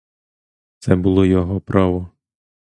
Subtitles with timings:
[0.79, 2.11] Це було його право.